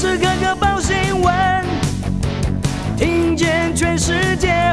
[0.00, 1.34] 时刻刻报新闻，
[2.96, 4.72] 听见全世界，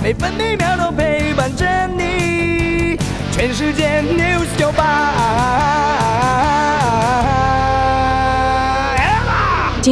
[0.00, 1.66] 每分每秒都陪伴着
[1.96, 2.96] 你。
[3.32, 4.47] 全世界 news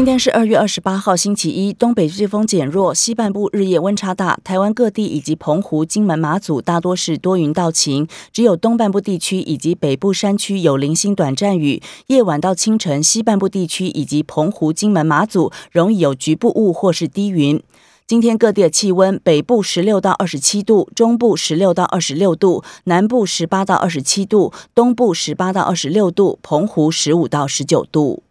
[0.07, 1.73] 今天是二月二十八号，星期一。
[1.73, 4.39] 东北季风减弱，西半部日夜温差大。
[4.45, 11.83] 台湾各地以及澎湖、金门、马祖大多是多云到晴，只有东半部地区以及北部山区有零星短暂雨。
[12.07, 17.61] 夜晚到清晨，西半部地区以及澎湖、金门、马祖容易有局部雾或是低云。
[18.07, 28.23] 今天各地的气温：北部十六到二十七度，中部十六到二十六度，南部十八到二十七度，东部十八到二十六度，澎湖十五到十九度。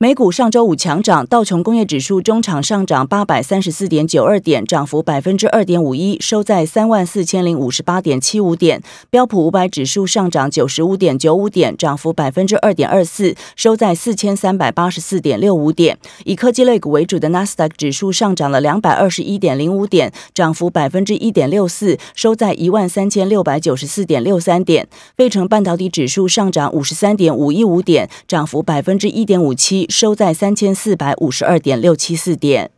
[0.00, 8.80] 美股上周五强涨，道琼工业指数中场上涨八百三十四点九二点，涨幅百分之二点五一，收在三万四千零五十八点七五点。
[9.10, 15.98] 标普五百指数上涨九十五点九五点，涨幅百分之二点二四，收在四千三百八十四点六五点。
[16.24, 24.86] 以科技类股为主的纳斯达克指数上涨了两百二十一点零五点，涨幅百分之一点六四，收在一万三千六百九十四点六三点。
[25.16, 29.87] 费城半导体指数上涨五十三点五一五点，涨幅百分之一点五七。
[29.88, 32.70] 收在三千四百五十二点六七四点。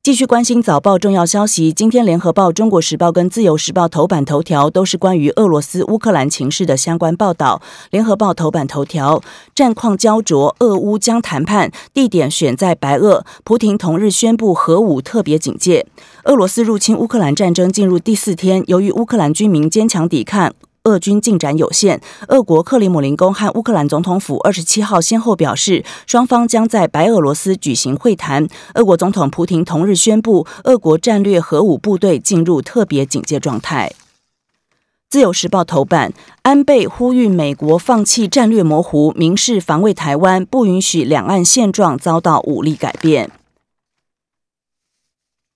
[0.00, 1.70] 继续关心早报重要消息。
[1.70, 7.60] 今天，《联合报》、《中国时报》跟《自由时报》头版头条都是关于俄罗斯乌克兰情势的相关报道。
[7.90, 9.20] 《联合报》头版头条：
[9.54, 13.26] 战况焦灼，俄乌将谈判，地点选在白俄。
[13.44, 15.86] 普廷同日宣布核武特别警戒。
[16.24, 20.54] 俄罗斯入侵乌克兰战争进入第四天，由于乌克兰军民坚强抵抗。
[20.88, 22.00] 俄军进展有限。
[22.28, 28.48] 俄国克里姆林宫和乌克兰总统府二十七号先后表示，双方将在白俄罗斯举行会谈。
[28.74, 33.92] 俄国总统普廷同日宣布，俄国战略核武部队进入特别警戒状态。
[35.10, 43.30] 自由时报头版，安倍呼吁美国放弃战略模糊，明示防卫台湾，不允许两岸现状遭到武力改变。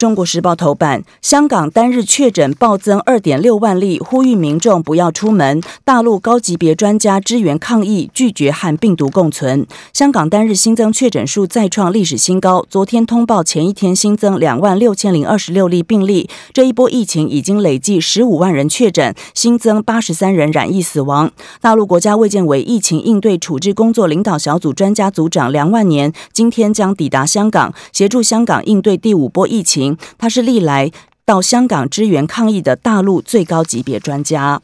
[0.02, 5.62] 中国时报头版：香港单日确诊暴增二点六万例，呼吁民众不要出门。
[5.84, 9.64] 大陆高级别专家支援抗疫，拒绝和病毒共存。
[9.92, 16.28] 香港单日新增确诊数再创历史新高，昨天通报前一天新增两万六千零二十六例病例。
[16.52, 21.30] 这一波疫情已经累计十五万人确诊，新增八十三人染疫死亡。
[21.60, 29.91] 大陆国家卫健委疫情应对处置工作领导小组专家组长梁万年今天将抵达香港，协助香港应对第五波疫情。
[30.18, 30.90] 他是历来
[31.24, 34.60] 到香港支援抗疫的大陆最高级别专家。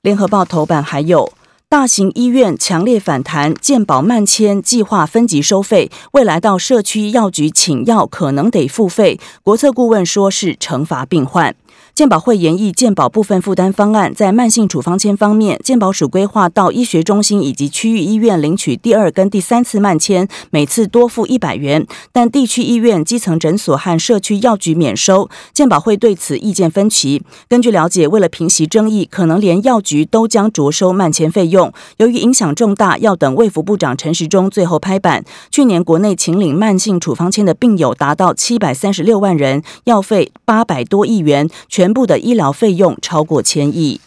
[0.00, 1.32] 联合报头版还有
[1.68, 9.18] 大型医院强烈反弹，健保慢签计划分级收费，未来到社区药局请药可能得付费。
[9.42, 11.54] 国策顾问说是惩罚病患。
[11.94, 25.28] 健保会研议健保部分负担方案，在慢性处方签方面，健保署规划到医学中心以及区域医院领取第二跟第三次慢签，每次多付一百元，但地区医院、基层诊所和社区药局免收。
[25.52, 27.22] 健保会对此意见分歧。
[27.46, 31.70] 根据了解，为了平息争议，可能连药局都将着收慢签费用。
[31.98, 35.22] 由于影响重大，要等卫福部长陈时中最后拍板。
[35.50, 41.50] 去年国内请领慢性处方签的病友达到七百三十六万人，药费八百多亿元。
[41.68, 44.00] 全全部的医疗费用超过千亿。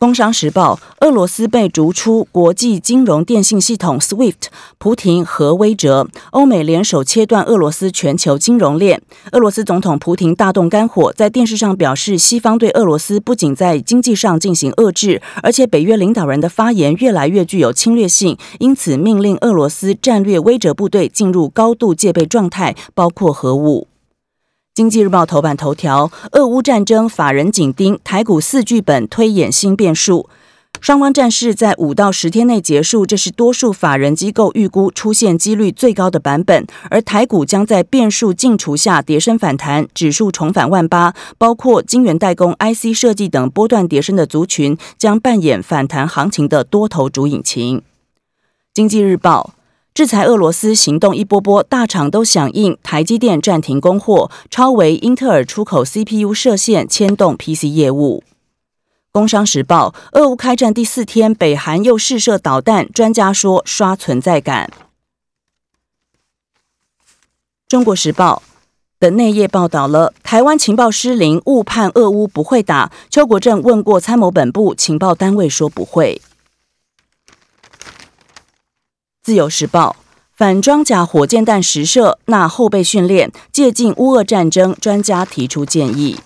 [0.00, 4.46] 工商时报：俄罗斯被逐出国际金融电信系统 SWIFT，
[4.78, 9.02] 普廷核威慑，欧美联手切断俄罗斯全球金融链。
[9.32, 23.89] 俄罗斯总统普廷大动肝火，在电视上表示，西方对俄罗斯不仅在经济上进行遏制，而且北约领导人的发言越来越具有侵略性，因此命令俄罗斯战略威慑部队进入高度戒备状态，包括核武。
[24.80, 30.30] 经济日报头版头条：俄乌战争，法人紧盯台股四剧本推演新变数。
[30.80, 36.66] 双方战事在五到十天内结束，这是多数法人机构预估出现几率最高的版本。
[36.88, 47.82] 而台股将在变数尽除下跌升反弹，指数重返万八，包括晶圆代工、IC 设计等波段跌升的族群，将扮演反弹行情的多头主引擎。
[48.72, 49.52] 经济日报。
[49.92, 58.22] 制裁俄罗斯行动一波波，大厂都响应，台积电暂停供货，超维、英特尔出口 CPU 设限，牵动 PC 业务。
[59.12, 64.70] 工商时报：俄乌开战第四天，北韩又试射导弹，专家说刷存在感。
[67.68, 68.42] 中国时报
[69.00, 72.92] 的内页报道了，台湾情报失灵，误判俄乌不会打。
[73.10, 76.22] 邱国正问过参谋本部情报单位，说不会。
[79.22, 79.96] 自由时报
[80.34, 86.18] 反装甲火箭弹实射，那后备训练借鉴乌俄战争，专家提出建议。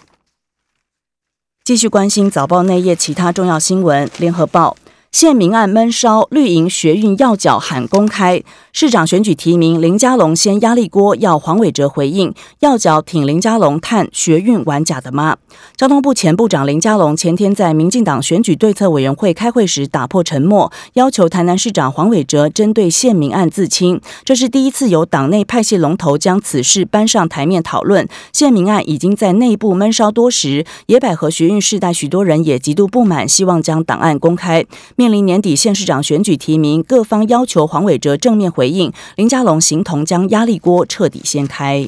[1.65, 4.77] 继续关心早报内页其他重要新闻，联合报。
[5.15, 8.43] 县民案闷烧，绿营学运要角喊公开。
[8.73, 12.35] 市长选举提名林佳龙先压力锅，要黄伟哲回应。
[12.59, 15.37] 要角挺林佳龙，探学运玩假的吗？
[15.77, 24.01] 交通部前部长林佳龙前天在民进党选举对策委员会开会时打破沉默，要求台南市长黄伟哲针对县民案自清。
[24.25, 28.09] 这是第一次由党内派系龙头将此事搬上台面讨论。
[28.33, 34.67] 县民案已经在内部闷烧多时，野百合学运世代许多人也极度不满，希望将档案公开。
[35.05, 38.91] 面临年底县市长选举提名，各方要求黄伟哲正面回应。
[39.17, 41.87] 林佳龙形同将压力锅彻底掀开。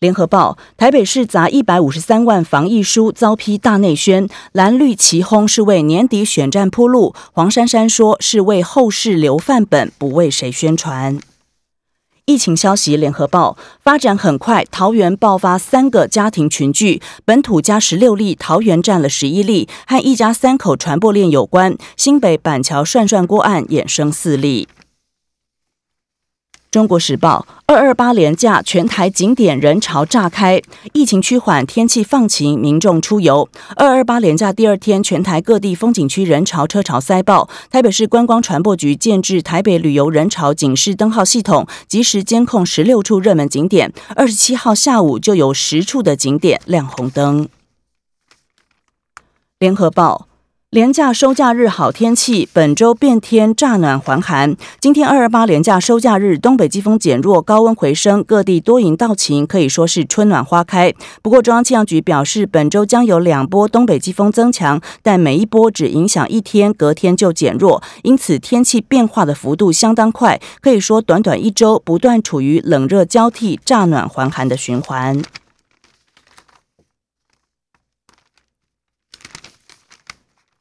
[0.00, 7.14] 联合报：台北市砸一百五十三万防疫书遭批大内宣，蓝绿齐轰是为年底选战铺路。
[7.32, 11.20] 黄珊珊说是为后世留范本，不为谁宣传。
[12.26, 21.76] 疫情消息，联合报发展很快，桃园爆发三个家庭群聚，本土加十六例，桃园占了十一例，和一家三口传播链有关。
[21.98, 24.66] 新北板桥涮涮锅案衍生四例。
[26.74, 30.60] 中国时报二二八连假，全台景点人潮炸开，
[30.92, 33.48] 疫情趋缓，天气放晴，民众出游。
[33.76, 37.48] 二二八连假第二天，全台各地风景区人潮车潮塞爆。
[37.70, 43.92] 台北市观光传播局建制台北旅游人潮警示灯号系统，及时监控十六处热门景点。
[44.16, 47.48] 二十七号下午就有十处的景点亮红灯。
[49.60, 50.26] 联合报。
[50.74, 54.56] 廉价收假日好天气，本周变天乍暖还寒。
[54.80, 60.92] 今天二二八廉价收假日，东北季风减弱，高温回升，各地多云到晴，可以说是春暖花开。
[61.22, 75.22] 不过中央气象局表示，本周将有两波东北季风增强，但每一波只影响一天，隔天就减弱，因此天气变化的幅度相当快，可以说短短一周不断处于冷热交替、乍暖还寒的循环。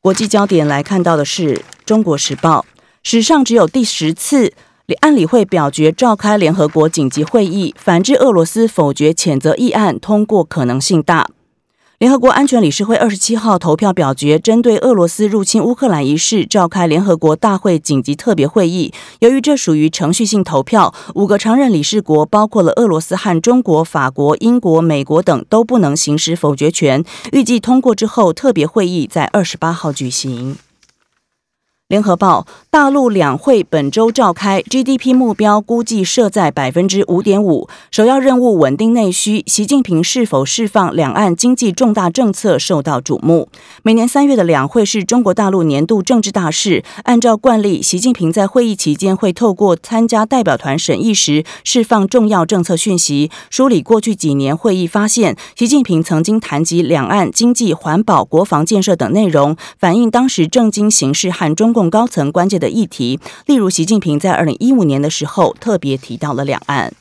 [0.04, 1.54] 国际焦点来看到的是，
[1.86, 2.66] 《中国时报》
[3.04, 4.52] 史上只有第十次，
[5.00, 11.30] 安理会表决召开联合国紧急会议，反制俄罗斯否决谴责议案通过可能性大。
[12.00, 18.92] 联合国安全理事会二十七号投票表决，针对俄罗斯入侵乌克兰一事召开联合国大会紧急特别会议。
[19.20, 27.06] 由于这属于程序性投票，五个常任理事国，包括了俄罗斯和中国、法国、英国、美国等，都不能行使否决权。
[27.32, 30.58] 预计通过之后，特别会议在二十八号举行。
[31.94, 37.70] 联合报：大陆两会本周召开，GDP 目标估计设在百分之五点五。
[37.92, 43.48] 首要任务稳定内需，习近平是否释放两岸经济重大政策受到瞩目。
[43.84, 55.38] 每年三月的两会是中国大陆年度政治大事，按照惯例，习近平在会议期间会透过参加代表团审议时释放重要政策讯息，梳理过去几年会议发现。
[55.56, 61.83] 习近平曾经谈及两岸经济、环保、国防建设等内容，反映当时政经形势和中共。
[61.90, 66.94] 高层关键的议题，例如习近平在二零一五年的时候特别提到了两岸。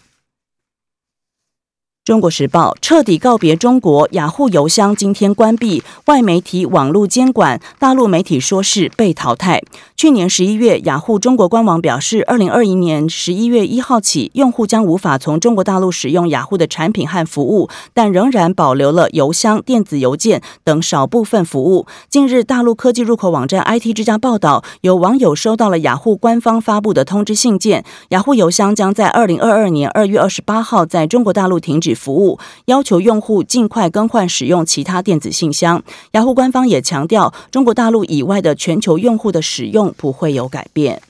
[2.04, 9.62] 中国时报彻底告别中国，雅虎邮箱今天关闭，外媒体网络监管，大陆媒体说是被淘汰。
[9.96, 21.86] 去年十一月，雅虎中国官网表示，二零二一年十一月一号起，用户将无法从中国大陆使用雅虎的产品和服务，但仍然保留了邮箱、电子邮件等少部分服务。
[22.10, 31.91] 近日，大陆科技入口网站 IT 之家报道，有网友收到了雅虎官方发布的通知信件，雅虎邮箱将在二零二二年二月二十八号在中国大陆停止。
[31.94, 35.82] 服务要求用户尽快更换使用其他电子信箱。
[36.12, 41.02] 雅虎官方也强调，中国大陆以外的全球用户的使用不会有改变。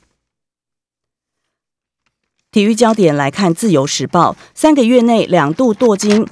[2.51, 6.27] 体育焦点来看，《自由时报》三个月内两度夺金，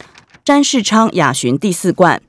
[0.45, 2.21] 詹世昌亚巡第四冠。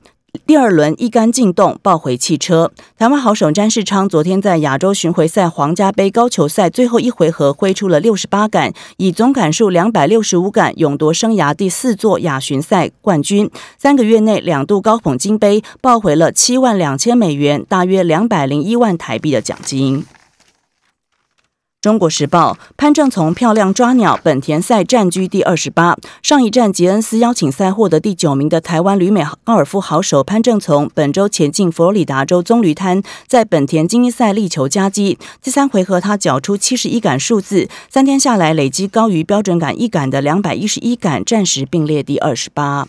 [0.46, 2.72] 第二轮一杆进洞抱回汽车。
[2.98, 13.50] 台湾好手詹世昌昨天在亚洲巡回赛皇家杯高球赛最后一回合挥出了六十八杆，以总杆数两百六十五杆勇夺生涯第四座亚巡赛冠军。
[13.78, 20.04] 三个月内两度高捧金杯，抱回了七万两千美元，大约两百零一万台币的奖金。
[21.82, 25.96] 中国时报潘正从漂亮抓鸟，本田赛占居第二十八。
[26.22, 35.18] 上一站杰恩斯邀请赛获得第九名的台湾旅美高尔夫好手潘正从，本周前进佛罗里达州棕榈滩，在本田精英赛力求佳绩。
[35.42, 42.86] 第三回合他缴出七十一杆数字，三天下来累积高于标准杆一杆的两百一十一杆，暂时并列第二十八。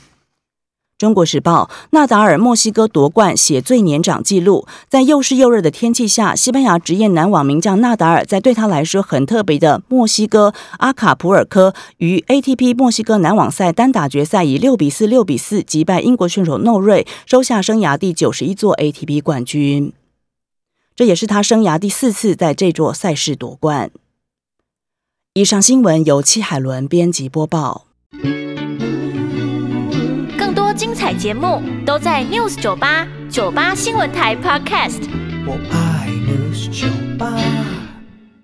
[1.04, 4.66] 中国时报：纳达尔墨西哥夺冠写最年长纪录。
[4.88, 19.92] 在又湿又热的天气下，西班牙职业男网名将纳达尔在对他来说很特别的墨西哥阿卡普尔科于 ATP 墨西哥男网赛单打决赛以六比四、六比四击败英国选手诺瑞，收下生涯第九十一座 ATP 冠军。
[20.96, 23.92] 这也是他生涯第四次在这座赛事夺冠。
[25.34, 27.88] 以上新闻由戚海伦编辑播报。
[30.74, 35.02] 精彩节目都在 News 九八九八新闻台 Podcast。
[35.46, 36.88] 我爱 News 酒
[37.18, 37.63] 吧。